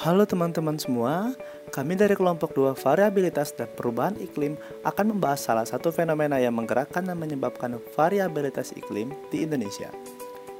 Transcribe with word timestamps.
Halo 0.00 0.24
teman-teman 0.24 0.80
semua, 0.80 1.36
kami 1.76 1.92
dari 1.92 2.16
kelompok 2.16 2.56
2 2.56 2.72
variabilitas 2.72 3.52
dan 3.52 3.68
perubahan 3.68 4.16
iklim 4.16 4.56
akan 4.80 5.12
membahas 5.12 5.44
salah 5.44 5.68
satu 5.68 5.92
fenomena 5.92 6.40
yang 6.40 6.56
menggerakkan 6.56 7.04
dan 7.04 7.20
menyebabkan 7.20 7.76
variabilitas 7.92 8.72
iklim 8.72 9.12
di 9.28 9.44
Indonesia, 9.44 9.92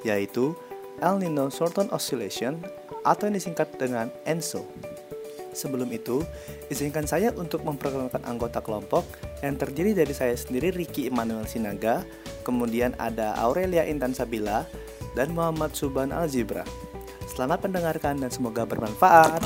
yaitu 0.05 0.53
El 1.01 1.25
Nino 1.25 1.49
Shorten 1.49 1.89
Oscillation 1.89 2.61
atau 3.01 3.33
yang 3.33 3.41
disingkat 3.41 3.73
dengan 3.81 4.13
ENSO. 4.29 4.61
Sebelum 5.57 5.89
itu, 5.89 6.21
izinkan 6.69 7.09
saya 7.09 7.33
untuk 7.33 7.65
memperkenalkan 7.65 8.21
anggota 8.29 8.61
kelompok 8.61 9.09
yang 9.41 9.57
terdiri 9.57 9.97
dari 9.97 10.13
saya 10.13 10.37
sendiri 10.37 10.69
Ricky 10.69 11.09
Emmanuel 11.09 11.49
Sinaga, 11.49 12.05
kemudian 12.45 12.93
ada 13.01 13.33
Aurelia 13.41 13.89
Intan 13.89 14.13
Sabila, 14.13 14.69
dan 15.17 15.33
Muhammad 15.33 15.73
Suban 15.73 16.13
Al-Zibra. 16.13 16.90
Selamat 17.31 17.63
mendengarkan 17.63 18.19
dan 18.19 18.31
semoga 18.35 18.67
bermanfaat. 18.67 19.39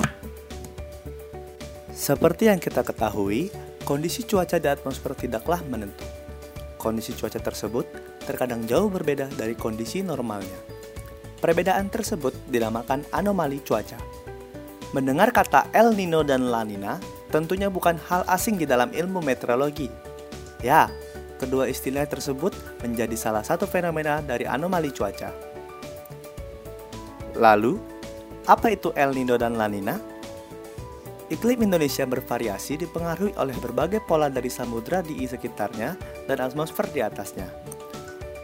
Seperti 1.92 2.48
yang 2.48 2.56
kita 2.56 2.80
ketahui, 2.80 3.52
kondisi 3.84 4.24
cuaca 4.24 4.56
di 4.56 4.72
atmosfer 4.72 5.12
tidaklah 5.12 5.60
menentu. 5.68 6.00
Kondisi 6.80 7.12
cuaca 7.12 7.36
tersebut 7.36 7.84
terkadang 8.24 8.64
jauh 8.64 8.88
berbeda 8.88 9.28
dari 9.36 9.52
kondisi 9.52 10.00
normalnya. 10.00 10.56
Perbedaan 11.44 11.92
tersebut 11.92 12.32
dinamakan 12.48 13.04
anomali 13.12 13.60
cuaca. 13.60 14.00
Mendengar 14.96 15.28
kata 15.28 15.68
El 15.76 15.92
Nino 15.92 16.24
dan 16.24 16.48
La 16.48 16.64
Nina 16.64 16.96
tentunya 17.28 17.68
bukan 17.68 18.00
hal 18.08 18.24
asing 18.32 18.56
di 18.56 18.64
dalam 18.64 18.96
ilmu 18.96 19.20
meteorologi. 19.20 19.92
Ya, 20.64 20.88
kedua 21.36 21.68
istilah 21.68 22.08
tersebut 22.08 22.56
menjadi 22.80 23.12
salah 23.12 23.44
satu 23.44 23.68
fenomena 23.68 24.24
dari 24.24 24.48
anomali 24.48 24.88
cuaca. 24.88 25.53
Lalu, 27.34 27.78
apa 28.46 28.70
itu 28.70 28.94
El 28.94 29.16
Nino 29.16 29.34
dan 29.34 29.58
La 29.58 29.66
Nina? 29.66 29.98
Iklim 31.32 31.64
Indonesia 31.64 32.04
bervariasi 32.04 32.76
dipengaruhi 32.78 33.32
oleh 33.40 33.56
berbagai 33.56 34.04
pola 34.04 34.28
dari 34.28 34.52
samudra 34.52 35.00
di 35.00 35.24
sekitarnya 35.24 35.96
dan 36.28 36.38
atmosfer 36.44 36.84
di 36.92 37.00
atasnya. 37.00 37.48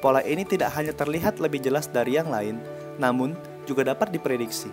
Pola 0.01 0.25
ini 0.25 0.49
tidak 0.49 0.73
hanya 0.75 0.97
terlihat 0.97 1.39
lebih 1.45 1.61
jelas 1.61 1.93
dari 1.93 2.17
yang 2.17 2.33
lain, 2.33 2.57
namun 2.97 3.37
juga 3.69 3.85
dapat 3.85 4.09
diprediksi. 4.11 4.73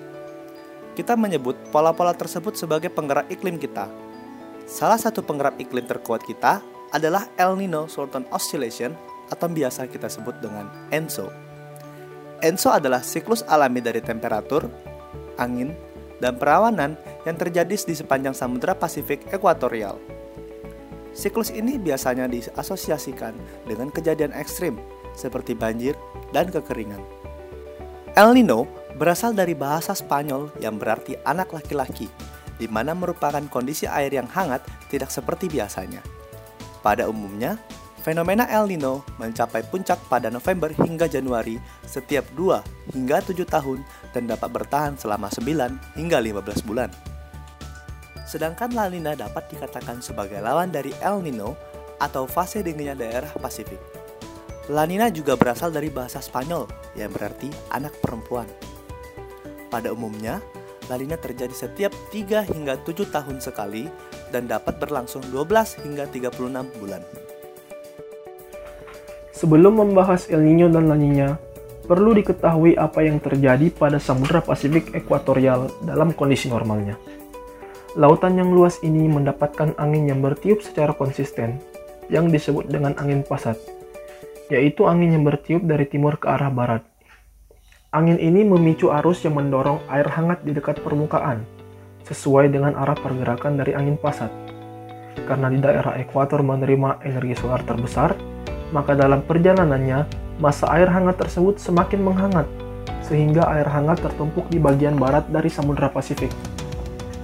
Kita 0.95 1.19
menyebut 1.19 1.59
pola-pola 1.69 2.15
tersebut 2.15 2.55
sebagai 2.55 2.89
penggerak 2.89 3.27
iklim 3.27 3.59
kita. 3.59 3.91
Salah 4.65 4.97
satu 4.97 5.21
penggerak 5.21 5.59
iklim 5.59 5.85
terkuat 5.85 6.23
kita 6.23 6.63
adalah 6.95 7.27
El 7.35 7.59
Nino 7.59 7.91
Sultan 7.91 8.23
Oscillation 8.31 8.95
atau 9.27 9.51
biasa 9.51 9.91
kita 9.91 10.07
sebut 10.07 10.39
dengan 10.39 10.71
ENSO. 10.89 11.46
ENSO 12.41 12.69
adalah 12.69 13.01
siklus 13.01 13.41
alami 13.49 13.81
dari 13.81 14.01
temperatur, 14.01 14.69
angin, 15.41 15.73
dan 16.17 16.37
perawanan 16.37 16.97
yang 17.25 17.37
terjadi 17.37 17.73
di 17.73 17.93
sepanjang 17.93 18.33
Samudra 18.33 18.73
Pasifik 18.73 19.25
ekuatorial. 19.29 19.97
Siklus 21.17 21.49
ini 21.49 21.81
biasanya 21.81 22.29
diasosiasikan 22.29 23.33
dengan 23.65 23.89
kejadian 23.89 24.33
ekstrim 24.37 24.77
seperti 25.17 25.57
banjir 25.57 25.97
dan 26.29 26.53
kekeringan. 26.53 27.01
El 28.13 28.37
Nino 28.37 28.69
berasal 28.97 29.33
dari 29.33 29.57
bahasa 29.57 29.97
Spanyol 29.97 30.53
yang 30.61 30.77
berarti 30.77 31.17
anak 31.25 31.53
laki-laki, 31.53 32.09
di 32.57 32.65
mana 32.69 32.93
merupakan 32.93 33.41
kondisi 33.49 33.89
air 33.89 34.13
yang 34.13 34.29
hangat 34.29 34.61
tidak 34.89 35.09
seperti 35.09 35.49
biasanya. 35.49 36.01
Pada 36.81 37.09
umumnya, 37.09 37.57
Fenomena 38.07 38.47
El 38.47 38.71
Nino 38.71 39.03
mencapai 39.19 39.67
puncak 39.67 39.99
pada 40.07 40.31
November 40.31 40.71
hingga 40.71 41.11
Januari 41.11 41.59
setiap 41.83 42.23
2 42.39 42.95
hingga 42.95 43.19
7 43.19 43.43
tahun 43.43 43.83
dan 44.15 44.31
dapat 44.31 44.47
bertahan 44.47 44.95
selama 44.95 45.27
9 45.27 45.99
hingga 45.99 46.15
15 46.23 46.63
bulan. 46.63 46.87
Sedangkan 48.23 48.71
La 48.71 48.87
Nina 48.87 49.11
dapat 49.11 49.51
dikatakan 49.51 49.99
sebagai 49.99 50.39
lawan 50.39 50.71
dari 50.71 50.95
El 51.03 51.19
Nino 51.19 51.59
atau 51.99 52.23
fase 52.31 52.63
dinginnya 52.63 52.95
daerah 52.95 53.27
Pasifik. 53.43 53.83
La 54.71 54.87
Nina 54.87 55.11
juga 55.11 55.35
berasal 55.35 55.75
dari 55.75 55.91
bahasa 55.91 56.23
Spanyol 56.23 56.63
yang 56.95 57.11
berarti 57.11 57.51
anak 57.75 57.91
perempuan. 57.99 58.47
Pada 59.67 59.91
umumnya, 59.91 60.39
La 60.87 60.95
Nina 60.95 61.19
terjadi 61.19 61.51
setiap 61.51 61.91
3 62.15 62.55
hingga 62.55 62.79
7 62.87 63.03
tahun 63.11 63.43
sekali 63.43 63.91
dan 64.31 64.47
dapat 64.47 64.79
berlangsung 64.79 65.27
12 65.27 65.83
hingga 65.83 66.07
36 66.07 66.71
bulan. 66.79 67.26
Sebelum 69.37 69.77
membahas 69.77 70.25
El 70.33 70.41
Nino 70.41 70.65
dan 70.65 70.89
La 70.89 70.97
Nina, 70.97 71.37
perlu 71.85 72.17
diketahui 72.17 72.73
apa 72.73 73.05
yang 73.05 73.21
terjadi 73.21 73.69
pada 73.69 74.01
Samudra 74.01 74.41
Pasifik 74.41 74.97
Ekuatorial 74.97 75.69
dalam 75.85 76.09
kondisi 76.17 76.49
normalnya. 76.49 76.97
Lautan 77.93 78.33
yang 78.33 78.49
luas 78.49 78.81
ini 78.81 79.05
mendapatkan 79.05 79.77
angin 79.77 80.09
yang 80.09 80.25
bertiup 80.25 80.65
secara 80.65 80.89
konsisten, 80.89 81.61
yang 82.09 82.33
disebut 82.33 82.65
dengan 82.65 82.97
angin 82.97 83.21
pasat, 83.21 83.61
yaitu 84.49 84.89
angin 84.89 85.13
yang 85.13 85.21
bertiup 85.21 85.61
dari 85.69 85.85
timur 85.85 86.17
ke 86.17 86.33
arah 86.33 86.49
barat. 86.49 86.81
Angin 87.93 88.17
ini 88.17 88.41
memicu 88.41 88.89
arus 88.89 89.21
yang 89.21 89.37
mendorong 89.37 89.85
air 89.93 90.09
hangat 90.17 90.41
di 90.41 90.49
dekat 90.49 90.81
permukaan, 90.81 91.45
sesuai 92.09 92.49
dengan 92.49 92.73
arah 92.73 92.97
pergerakan 92.97 93.53
dari 93.53 93.77
angin 93.77 94.01
pasat. 94.01 94.33
Karena 95.29 95.53
di 95.53 95.61
daerah 95.61 95.93
ekuator 96.01 96.41
menerima 96.41 97.05
energi 97.05 97.37
solar 97.37 97.61
terbesar, 97.61 98.36
maka 98.75 98.95
dalam 98.97 99.23
perjalanannya, 99.23 100.07
masa 100.37 100.69
air 100.75 100.91
hangat 100.91 101.17
tersebut 101.17 101.57
semakin 101.57 102.03
menghangat, 102.03 102.47
sehingga 103.05 103.47
air 103.53 103.67
hangat 103.67 104.03
tertumpuk 104.03 104.47
di 104.51 104.59
bagian 104.59 104.99
barat 104.99 105.25
dari 105.31 105.47
Samudra 105.47 105.87
Pasifik. 105.87 106.29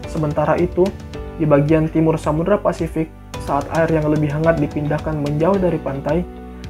Sementara 0.07 0.55
itu, 0.55 0.85
di 1.37 1.45
bagian 1.49 1.89
timur 1.89 2.15
Samudra 2.15 2.61
Pasifik, 2.61 3.09
saat 3.43 3.67
air 3.75 3.91
yang 3.91 4.07
lebih 4.07 4.31
hangat 4.31 4.55
dipindahkan 4.61 5.19
menjauh 5.19 5.59
dari 5.59 5.75
pantai, 5.81 6.23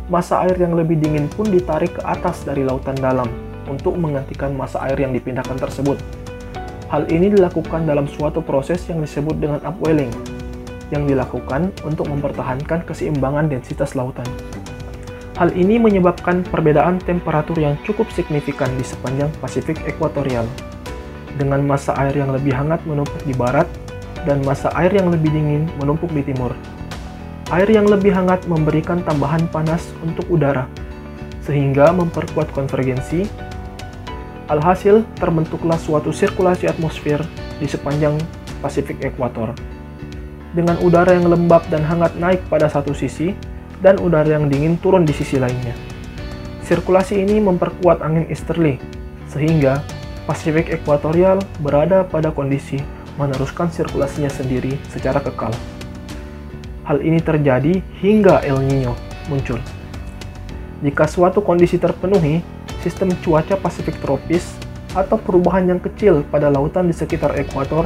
masa 0.09 0.43
air 0.43 0.57
yang 0.57 0.73
lebih 0.73 0.99
dingin 0.99 1.29
pun 1.31 1.47
ditarik 1.47 1.95
ke 1.95 2.01
atas 2.03 2.43
dari 2.43 2.65
lautan 2.65 2.97
dalam 2.97 3.29
untuk 3.69 3.95
menggantikan 3.95 4.51
masa 4.51 4.83
air 4.89 4.99
yang 4.99 5.13
dipindahkan 5.15 5.55
tersebut. 5.55 5.95
Hal 6.91 7.09
ini 7.09 7.33
dilakukan 7.33 7.89
dalam 7.89 8.05
suatu 8.05 8.43
proses 8.43 8.85
yang 8.85 9.01
disebut 9.01 9.37
dengan 9.39 9.61
upwelling, 9.65 10.11
yang 10.93 11.09
dilakukan 11.09 11.73
untuk 11.81 12.05
mempertahankan 12.05 12.85
keseimbangan 12.85 13.49
densitas 13.49 13.97
lautan. 13.97 14.27
Hal 15.33 15.49
ini 15.57 15.81
menyebabkan 15.81 16.45
perbedaan 16.45 17.01
temperatur 17.01 17.57
yang 17.57 17.73
cukup 17.81 18.05
signifikan 18.13 18.69
di 18.77 18.85
sepanjang 18.85 19.33
Pasifik 19.41 19.81
ekuatorial, 19.89 20.45
dengan 21.41 21.65
masa 21.65 21.97
air 21.97 22.13
yang 22.13 22.29
lebih 22.29 22.53
hangat 22.53 22.85
menumpuk 22.85 23.17
di 23.25 23.33
barat 23.33 23.65
dan 24.29 24.45
masa 24.45 24.69
air 24.77 24.93
yang 24.93 25.09
lebih 25.09 25.33
dingin 25.33 25.65
menumpuk 25.81 26.13
di 26.13 26.21
timur. 26.21 26.53
Air 27.49 27.65
yang 27.65 27.89
lebih 27.89 28.13
hangat 28.13 28.45
memberikan 28.45 29.01
tambahan 29.01 29.49
panas 29.49 29.89
untuk 30.05 30.29
udara, 30.29 30.69
sehingga 31.41 31.89
memperkuat 31.89 32.53
konvergensi. 32.53 33.25
Alhasil, 34.53 35.01
terbentuklah 35.17 35.81
suatu 35.81 36.13
sirkulasi 36.13 36.69
atmosfer 36.69 37.25
di 37.57 37.65
sepanjang 37.65 38.21
Pasifik 38.61 39.01
ekuator. 39.01 39.51
Dengan 40.53 40.77
udara 40.85 41.17
yang 41.17 41.25
lembab 41.25 41.65
dan 41.73 41.81
hangat 41.83 42.15
naik 42.21 42.39
pada 42.47 42.69
satu 42.69 42.93
sisi, 42.95 43.35
dan 43.83 43.99
udara 43.99 44.39
yang 44.39 44.47
dingin 44.47 44.79
turun 44.79 45.03
di 45.03 45.11
sisi 45.11 45.37
lainnya. 45.37 45.75
Sirkulasi 46.63 47.19
ini 47.19 47.43
memperkuat 47.43 47.99
angin 47.99 48.25
easterly, 48.31 48.79
sehingga 49.27 49.83
Pasifik 50.23 50.71
ekuatorial 50.71 51.43
berada 51.59 52.07
pada 52.07 52.31
kondisi 52.31 52.79
meneruskan 53.19 53.67
sirkulasinya 53.67 54.31
sendiri 54.31 54.79
secara 54.87 55.19
kekal. 55.19 55.51
Hal 56.87 57.03
ini 57.03 57.19
terjadi 57.19 57.83
hingga 57.99 58.39
El 58.47 58.63
Nino 58.63 58.95
muncul. 59.27 59.59
Jika 60.79 61.11
suatu 61.11 61.43
kondisi 61.43 61.75
terpenuhi, 61.75 62.39
sistem 62.79 63.11
cuaca 63.19 63.59
Pasifik 63.59 63.99
tropis 63.99 64.55
atau 64.95 65.19
perubahan 65.19 65.67
yang 65.67 65.83
kecil 65.83 66.23
pada 66.31 66.47
lautan 66.47 66.87
di 66.87 66.95
sekitar 66.95 67.35
ekuator 67.35 67.83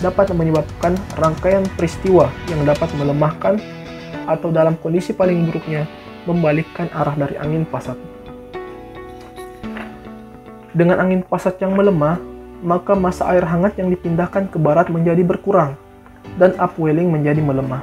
dapat 0.00 0.32
menyebabkan 0.32 0.96
rangkaian 1.20 1.64
peristiwa 1.76 2.32
yang 2.48 2.64
dapat 2.64 2.88
melemahkan 2.96 3.60
atau 4.26 4.50
dalam 4.50 4.74
kondisi 4.78 5.14
paling 5.14 5.46
buruknya 5.46 5.86
membalikkan 6.26 6.90
arah 6.92 7.14
dari 7.14 7.38
angin 7.38 7.62
pasat. 7.64 7.96
Dengan 10.76 11.00
angin 11.00 11.24
pasat 11.24 11.56
yang 11.62 11.72
melemah, 11.72 12.20
maka 12.60 12.92
masa 12.92 13.24
air 13.32 13.46
hangat 13.48 13.80
yang 13.80 13.88
dipindahkan 13.88 14.52
ke 14.52 14.60
barat 14.60 14.92
menjadi 14.92 15.24
berkurang 15.24 15.78
dan 16.36 16.52
upwelling 16.60 17.08
menjadi 17.08 17.40
melemah. 17.40 17.80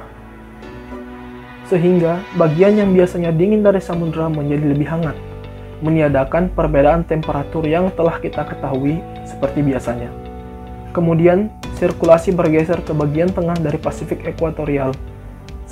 Sehingga 1.66 2.20
bagian 2.38 2.78
yang 2.78 2.92
biasanya 2.92 3.32
dingin 3.32 3.64
dari 3.64 3.80
samudera 3.80 4.28
menjadi 4.28 4.76
lebih 4.76 4.86
hangat, 4.86 5.16
meniadakan 5.80 6.52
perbedaan 6.52 7.02
temperatur 7.02 7.64
yang 7.64 7.88
telah 7.96 8.20
kita 8.20 8.44
ketahui 8.46 9.00
seperti 9.26 9.64
biasanya. 9.64 10.12
Kemudian, 10.94 11.50
sirkulasi 11.74 12.30
bergeser 12.30 12.78
ke 12.86 12.94
bagian 12.94 13.26
tengah 13.32 13.58
dari 13.58 13.80
Pasifik 13.80 14.22
ekuatorial 14.22 14.94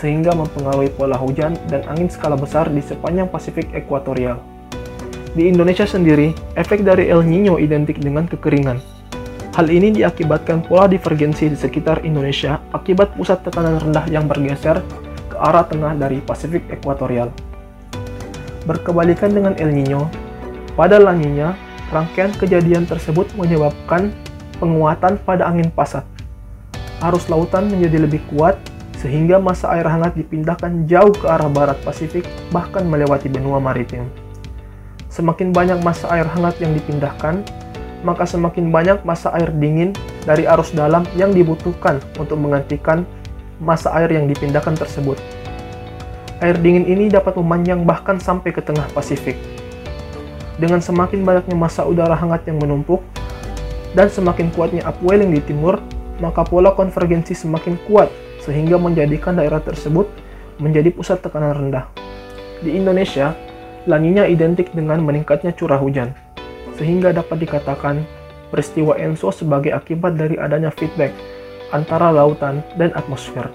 sehingga 0.02 0.34
mempengaruhi 0.34 0.90
pola 0.98 1.14
hujan 1.14 1.54
dan 1.70 1.86
angin 1.86 2.10
skala 2.10 2.34
besar 2.34 2.66
di 2.66 2.82
sepanjang 2.82 3.30
Pasifik 3.30 3.70
ekuatorial. 3.70 4.42
Di 5.38 5.46
Indonesia 5.46 5.86
sendiri, 5.86 6.34
efek 6.58 6.82
dari 6.82 7.06
El 7.06 7.22
Nino 7.22 7.62
identik 7.62 8.02
dengan 8.02 8.26
kekeringan. 8.26 8.82
Hal 9.54 9.70
ini 9.70 9.94
diakibatkan 9.94 10.66
pola 10.66 10.90
divergensi 10.90 11.46
di 11.46 11.54
sekitar 11.54 12.02
Indonesia 12.02 12.58
akibat 12.74 13.14
pusat 13.14 13.46
tekanan 13.46 13.78
rendah 13.78 14.10
yang 14.10 14.26
bergeser 14.26 14.82
ke 15.30 15.36
arah 15.38 15.62
tengah 15.70 15.94
dari 15.94 16.18
Pasifik 16.18 16.66
Ekuatorial. 16.66 17.30
Berkebalikan 18.66 19.30
dengan 19.30 19.54
El 19.54 19.70
Nino, 19.70 20.10
pada 20.74 20.98
La 20.98 21.14
Nina, 21.14 21.54
rangkaian 21.92 22.32
kejadian 22.34 22.88
tersebut 22.88 23.28
menyebabkan 23.38 24.10
penguatan 24.56 25.20
pada 25.22 25.46
angin 25.46 25.68
pasat. 25.68 26.04
Arus 27.04 27.28
lautan 27.28 27.68
menjadi 27.68 28.08
lebih 28.08 28.24
kuat 28.32 28.56
sehingga 29.02 29.42
masa 29.42 29.66
air 29.74 29.82
hangat 29.82 30.14
dipindahkan 30.14 30.86
jauh 30.86 31.10
ke 31.10 31.26
arah 31.26 31.50
barat 31.50 31.74
Pasifik 31.82 32.22
bahkan 32.54 32.86
melewati 32.86 33.26
benua 33.26 33.58
maritim. 33.58 34.06
Semakin 35.10 35.50
banyak 35.50 35.82
masa 35.82 36.06
air 36.14 36.24
hangat 36.24 36.62
yang 36.62 36.70
dipindahkan, 36.70 37.42
maka 38.06 38.22
semakin 38.22 38.70
banyak 38.70 39.02
masa 39.02 39.34
air 39.34 39.50
dingin 39.58 39.90
dari 40.22 40.46
arus 40.46 40.70
dalam 40.70 41.02
yang 41.18 41.34
dibutuhkan 41.34 41.98
untuk 42.14 42.38
menggantikan 42.38 43.02
masa 43.58 43.90
air 43.98 44.14
yang 44.14 44.30
dipindahkan 44.30 44.78
tersebut. 44.78 45.18
Air 46.38 46.62
dingin 46.62 46.86
ini 46.86 47.10
dapat 47.10 47.34
memanjang 47.34 47.82
bahkan 47.82 48.22
sampai 48.22 48.54
ke 48.54 48.62
tengah 48.62 48.86
Pasifik. 48.94 49.34
Dengan 50.62 50.78
semakin 50.78 51.26
banyaknya 51.26 51.58
masa 51.58 51.82
udara 51.82 52.14
hangat 52.14 52.46
yang 52.46 52.62
menumpuk 52.62 53.02
dan 53.98 54.06
semakin 54.06 54.46
kuatnya 54.54 54.86
upwelling 54.86 55.34
di 55.34 55.42
timur, 55.42 55.82
maka 56.22 56.46
pola 56.46 56.70
konvergensi 56.70 57.34
semakin 57.34 57.74
kuat 57.90 58.06
sehingga 58.42 58.76
menjadikan 58.76 59.38
daerah 59.38 59.62
tersebut 59.62 60.10
menjadi 60.58 60.90
pusat 60.90 61.22
tekanan 61.22 61.54
rendah. 61.54 61.86
Di 62.62 62.74
Indonesia, 62.74 63.34
laninya 63.86 64.26
identik 64.26 64.70
dengan 64.74 65.02
meningkatnya 65.02 65.54
curah 65.54 65.78
hujan 65.78 66.14
sehingga 66.78 67.12
dapat 67.12 67.42
dikatakan 67.46 68.02
peristiwa 68.48 68.96
ENSO 68.98 69.32
sebagai 69.32 69.72
akibat 69.72 70.16
dari 70.16 70.36
adanya 70.36 70.68
feedback 70.72 71.12
antara 71.72 72.12
lautan 72.12 72.60
dan 72.76 72.92
atmosfer, 72.92 73.48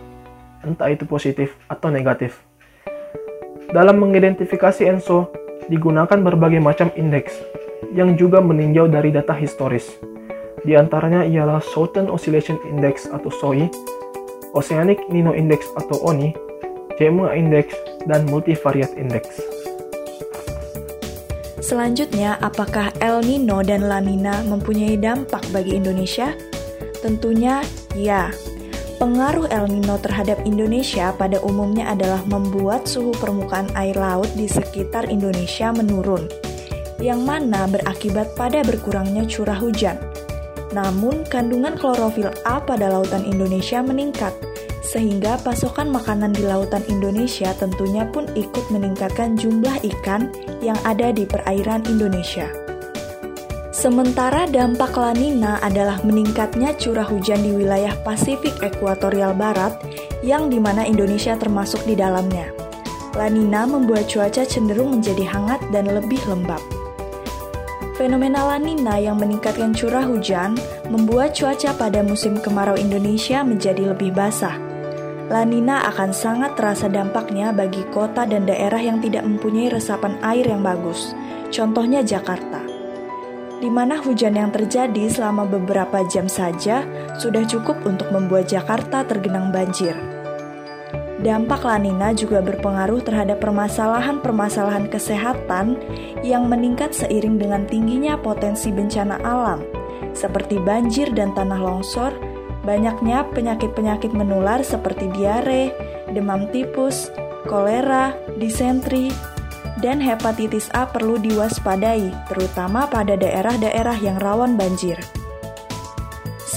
entah 0.66 0.90
itu 0.90 1.06
positif 1.06 1.54
atau 1.70 1.94
negatif. 1.94 2.42
Dalam 3.70 4.02
mengidentifikasi 4.02 4.88
ENSO, 4.88 5.30
digunakan 5.68 6.18
berbagai 6.18 6.64
macam 6.64 6.90
indeks 6.98 7.36
yang 7.94 8.18
juga 8.18 8.42
meninjau 8.42 8.90
dari 8.90 9.14
data 9.14 9.36
historis. 9.38 10.00
Di 10.66 10.74
antaranya 10.74 11.22
ialah 11.24 11.62
Southern 11.62 12.10
Oscillation 12.10 12.58
Index 12.66 13.06
atau 13.12 13.30
SOI, 13.30 13.70
Oceanic 14.56 15.02
Nino 15.12 15.36
Index 15.36 15.68
atau 15.76 16.00
ONI, 16.06 16.32
JMA 16.96 17.36
Index, 17.36 17.74
dan 18.08 18.24
Multivariate 18.32 18.96
Index. 18.96 19.26
Selanjutnya, 21.68 22.40
apakah 22.40 22.96
El 23.04 23.28
Nino 23.28 23.60
dan 23.60 23.92
La 23.92 24.00
Nina 24.00 24.40
mempunyai 24.48 24.96
dampak 24.96 25.44
bagi 25.52 25.76
Indonesia? 25.76 26.32
Tentunya 27.04 27.60
ya. 27.92 28.32
Pengaruh 28.98 29.46
El 29.54 29.70
Nino 29.70 30.00
terhadap 30.02 30.42
Indonesia 30.48 31.14
pada 31.14 31.38
umumnya 31.46 31.94
adalah 31.94 32.24
membuat 32.26 32.90
suhu 32.90 33.14
permukaan 33.14 33.70
air 33.78 33.94
laut 33.94 34.32
di 34.34 34.50
sekitar 34.50 35.06
Indonesia 35.12 35.70
menurun, 35.70 36.26
yang 36.98 37.22
mana 37.22 37.70
berakibat 37.70 38.34
pada 38.34 38.66
berkurangnya 38.66 39.28
curah 39.30 39.60
hujan. 39.60 40.02
Namun, 40.78 41.26
kandungan 41.26 41.74
klorofil 41.74 42.30
A 42.46 42.62
pada 42.62 42.94
lautan 42.94 43.26
Indonesia 43.26 43.82
meningkat, 43.82 44.30
sehingga 44.86 45.42
pasokan 45.42 45.90
makanan 45.90 46.38
di 46.38 46.46
lautan 46.46 46.86
Indonesia 46.86 47.50
tentunya 47.58 48.06
pun 48.06 48.30
ikut 48.38 48.70
meningkatkan 48.70 49.34
jumlah 49.34 49.74
ikan 49.82 50.30
yang 50.62 50.78
ada 50.86 51.10
di 51.10 51.26
perairan 51.26 51.82
Indonesia. 51.90 52.46
Sementara 53.74 54.46
dampak 54.46 54.94
La 54.98 55.18
Nina 55.18 55.58
adalah 55.66 55.98
meningkatnya 56.06 56.78
curah 56.78 57.06
hujan 57.06 57.42
di 57.42 57.58
wilayah 57.58 57.94
Pasifik 58.06 58.58
Ekuatorial 58.62 59.34
Barat 59.34 59.82
yang 60.22 60.50
di 60.50 60.62
mana 60.62 60.86
Indonesia 60.86 61.34
termasuk 61.38 61.86
di 61.90 61.98
dalamnya. 61.98 62.54
La 63.18 63.30
Nina 63.34 63.66
membuat 63.66 64.10
cuaca 64.10 64.46
cenderung 64.46 64.98
menjadi 64.98 65.26
hangat 65.26 65.62
dan 65.74 65.90
lebih 65.90 66.22
lembab. 66.30 66.77
Fenomena 67.98 68.46
La 68.46 68.62
Nina 68.62 69.02
yang 69.02 69.18
meningkatkan 69.18 69.74
curah 69.74 70.06
hujan 70.06 70.54
membuat 70.86 71.34
cuaca 71.34 71.74
pada 71.74 72.06
musim 72.06 72.38
kemarau 72.38 72.78
Indonesia 72.78 73.42
menjadi 73.42 73.90
lebih 73.90 74.14
basah 74.14 74.54
La 75.28 75.44
Nina 75.44 75.84
akan 75.92 76.16
sangat 76.16 76.56
terasa 76.56 76.88
dampaknya 76.88 77.52
bagi 77.52 77.84
kota 77.92 78.24
dan 78.24 78.48
daerah 78.48 78.80
yang 78.80 79.04
tidak 79.04 79.28
mempunyai 79.28 79.68
resapan 79.68 80.16
air 80.24 80.48
yang 80.48 80.64
bagus. 80.64 81.12
Contohnya 81.52 82.00
Jakarta. 82.00 82.64
Di 83.60 83.68
mana 83.68 84.00
hujan 84.00 84.40
yang 84.40 84.56
terjadi 84.56 85.12
selama 85.12 85.44
beberapa 85.44 86.00
jam 86.08 86.32
saja 86.32 86.88
sudah 87.20 87.44
cukup 87.44 87.82
untuk 87.84 88.08
membuat 88.16 88.48
Jakarta 88.48 89.04
tergenang 89.04 89.52
banjir. 89.52 90.17
Dampak 91.28 91.68
La 91.68 91.76
Nina 91.76 92.16
juga 92.16 92.40
berpengaruh 92.40 93.04
terhadap 93.04 93.44
permasalahan-permasalahan 93.44 94.88
kesehatan 94.88 95.76
yang 96.24 96.48
meningkat 96.48 96.96
seiring 96.96 97.36
dengan 97.36 97.68
tingginya 97.68 98.16
potensi 98.16 98.72
bencana 98.72 99.20
alam, 99.28 99.60
seperti 100.16 100.56
banjir 100.64 101.12
dan 101.12 101.36
tanah 101.36 101.60
longsor, 101.60 102.16
Banyaknya 102.68 103.24
penyakit-penyakit 103.32 104.12
menular 104.12 104.60
seperti 104.60 105.08
diare, 105.16 105.72
demam 106.12 106.52
tipus, 106.52 107.08
kolera, 107.48 108.12
disentri, 108.36 109.08
dan 109.80 110.04
hepatitis 110.04 110.68
A 110.76 110.84
perlu 110.84 111.16
diwaspadai, 111.16 112.12
terutama 112.28 112.84
pada 112.92 113.16
daerah-daerah 113.16 113.96
yang 114.04 114.20
rawan 114.20 114.60
banjir. 114.60 115.00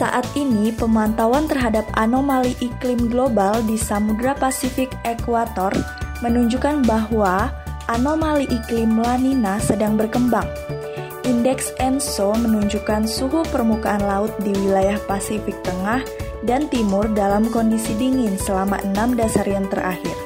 Saat 0.00 0.32
ini, 0.32 0.73
pemantauan 0.73 1.44
terhadap 1.44 1.85
anomali 1.93 2.56
iklim 2.64 3.12
global 3.12 3.61
di 3.69 3.76
Samudra 3.76 4.32
Pasifik 4.32 4.88
Ekuator 5.05 5.76
menunjukkan 6.25 6.88
bahwa 6.88 7.52
anomali 7.85 8.49
iklim 8.49 8.97
La 8.97 9.20
Nina 9.20 9.61
sedang 9.61 10.00
berkembang. 10.00 10.49
Indeks 11.29 11.76
ENSO 11.76 12.32
menunjukkan 12.32 13.05
suhu 13.05 13.44
permukaan 13.52 14.00
laut 14.00 14.32
di 14.41 14.56
wilayah 14.56 14.97
Pasifik 15.05 15.61
Tengah 15.61 16.00
dan 16.49 16.73
Timur 16.73 17.05
dalam 17.12 17.53
kondisi 17.53 17.93
dingin 18.00 18.41
selama 18.41 18.81
enam 18.81 19.12
dasarian 19.12 19.69
terakhir, 19.69 20.17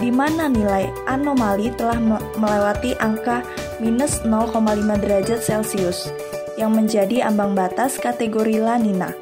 di 0.00 0.08
mana 0.08 0.48
nilai 0.48 0.88
anomali 1.04 1.68
telah 1.76 2.00
melewati 2.40 2.96
angka 2.96 3.44
minus 3.76 4.24
0,5 4.24 4.56
derajat 5.04 5.44
Celcius, 5.44 6.08
yang 6.56 6.72
menjadi 6.76 7.28
ambang 7.28 7.56
batas 7.56 7.96
kategori 7.96 8.60
La 8.60 8.76
Nina. 8.76 9.12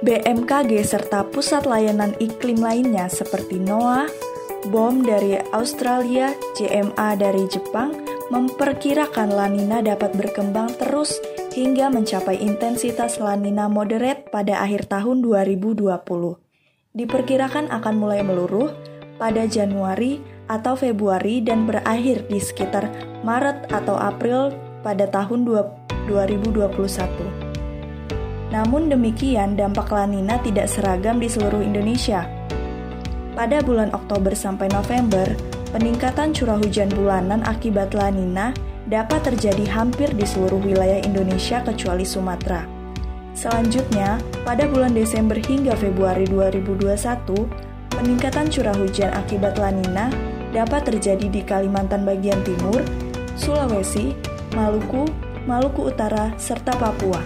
BMKG 0.00 0.80
serta 0.80 1.28
pusat 1.28 1.68
layanan 1.68 2.16
iklim 2.16 2.56
lainnya 2.56 3.12
seperti 3.12 3.60
NOAA, 3.60 4.08
BOM 4.72 5.04
dari 5.04 5.36
Australia, 5.52 6.32
JMA 6.56 7.20
dari 7.20 7.44
Jepang, 7.52 7.92
memperkirakan 8.32 9.28
La 9.28 9.50
Nina 9.50 9.84
dapat 9.84 10.16
berkembang 10.16 10.72
terus 10.80 11.20
hingga 11.52 11.92
mencapai 11.92 12.40
intensitas 12.40 13.20
La 13.20 13.36
Nina 13.36 13.68
moderate 13.68 14.30
pada 14.32 14.62
akhir 14.64 14.88
tahun 14.88 15.20
2020. 15.20 15.84
Diperkirakan 16.96 17.68
akan 17.68 17.94
mulai 18.00 18.24
meluruh 18.24 18.72
pada 19.20 19.44
Januari 19.44 20.22
atau 20.48 20.74
Februari 20.74 21.44
dan 21.44 21.68
berakhir 21.68 22.24
di 22.26 22.40
sekitar 22.40 22.88
Maret 23.20 23.68
atau 23.68 24.00
April 24.00 24.69
pada 24.80 25.08
tahun 25.08 25.46
2021. 25.46 26.66
Namun 28.50 28.90
demikian, 28.90 29.54
dampak 29.54 29.94
La 29.94 30.10
Nina 30.10 30.42
tidak 30.42 30.66
seragam 30.66 31.22
di 31.22 31.30
seluruh 31.30 31.62
Indonesia. 31.62 32.26
Pada 33.38 33.62
bulan 33.62 33.94
Oktober 33.94 34.34
sampai 34.34 34.66
November, 34.74 35.38
Peningkatan 35.70 36.34
curah 36.34 36.58
hujan 36.58 36.90
bulanan 36.90 37.46
akibat 37.46 37.94
La 37.94 38.10
Nina 38.10 38.50
dapat 38.90 39.22
terjadi 39.22 39.62
hampir 39.70 40.10
di 40.10 40.26
seluruh 40.26 40.58
wilayah 40.58 40.98
Indonesia 40.98 41.62
kecuali 41.62 42.02
Sumatera. 42.02 42.66
Selanjutnya, 43.38 44.18
pada 44.42 44.66
bulan 44.66 44.98
Desember 44.98 45.38
hingga 45.38 45.78
Februari 45.78 46.26
2021, 46.26 47.46
peningkatan 47.86 48.50
curah 48.50 48.74
hujan 48.74 49.14
akibat 49.14 49.62
La 49.62 49.70
Nina 49.70 50.10
dapat 50.50 50.90
terjadi 50.90 51.30
di 51.30 51.38
Kalimantan 51.46 52.02
bagian 52.02 52.42
timur, 52.42 52.82
Sulawesi, 53.38 54.18
Maluku, 54.50 55.06
Maluku 55.46 55.94
Utara, 55.94 56.34
serta 56.34 56.74
Papua. 56.74 57.22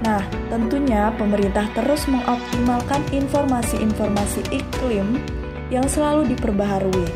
Nah, 0.00 0.22
tentunya 0.48 1.12
pemerintah 1.18 1.68
terus 1.76 2.08
mengoptimalkan 2.08 3.04
informasi-informasi 3.12 4.48
iklim 4.54 5.20
yang 5.68 5.84
selalu 5.84 6.32
diperbaharui 6.34 7.06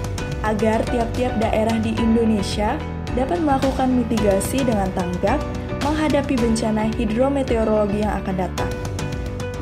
agar 0.45 0.85
tiap-tiap 0.91 1.33
daerah 1.41 1.81
di 1.81 1.97
Indonesia 1.97 2.77
dapat 3.17 3.41
melakukan 3.41 3.89
mitigasi 3.89 4.61
dengan 4.67 4.91
tanggap 4.93 5.41
menghadapi 5.81 6.35
bencana 6.37 6.91
hidrometeorologi 6.99 8.05
yang 8.05 8.21
akan 8.21 8.37
datang. 8.37 8.73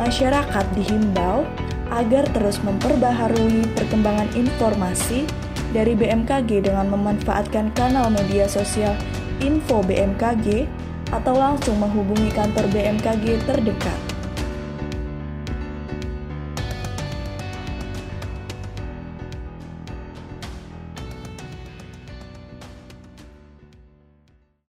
Masyarakat 0.00 0.66
dihimbau 0.74 1.44
agar 1.92 2.24
terus 2.32 2.58
memperbaharui 2.64 3.68
perkembangan 3.76 4.32
informasi 4.32 5.28
dari 5.72 5.96
BMKG 5.96 6.68
dengan 6.68 6.92
memanfaatkan 6.92 7.72
kanal 7.72 8.12
media 8.12 8.44
sosial 8.44 8.92
Info 9.40 9.80
BMKG 9.82 10.68
atau 11.10 11.34
langsung 11.36 11.80
menghubungi 11.80 12.30
kantor 12.32 12.68
BMKG 12.70 13.42
terdekat. 13.48 14.11